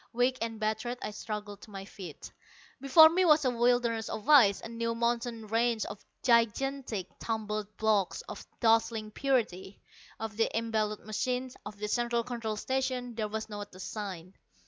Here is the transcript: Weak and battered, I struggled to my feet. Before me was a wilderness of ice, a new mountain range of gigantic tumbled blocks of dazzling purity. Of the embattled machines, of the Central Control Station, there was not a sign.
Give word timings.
Weak 0.13 0.35
and 0.41 0.59
battered, 0.59 0.97
I 1.03 1.11
struggled 1.11 1.61
to 1.61 1.69
my 1.69 1.85
feet. 1.85 2.31
Before 2.81 3.07
me 3.07 3.23
was 3.23 3.45
a 3.45 3.51
wilderness 3.51 4.09
of 4.09 4.27
ice, 4.27 4.59
a 4.61 4.67
new 4.67 4.95
mountain 4.95 5.45
range 5.45 5.85
of 5.85 6.03
gigantic 6.23 7.05
tumbled 7.19 7.77
blocks 7.77 8.23
of 8.23 8.43
dazzling 8.59 9.11
purity. 9.11 9.79
Of 10.19 10.37
the 10.37 10.49
embattled 10.57 11.05
machines, 11.05 11.55
of 11.67 11.77
the 11.77 11.87
Central 11.87 12.23
Control 12.23 12.55
Station, 12.55 13.13
there 13.13 13.27
was 13.27 13.47
not 13.47 13.75
a 13.75 13.79
sign. 13.79 14.33